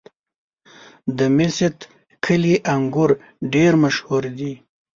[1.17, 1.77] د میست
[2.25, 3.11] کلي انګور
[3.53, 4.53] ډېر مشهور دي.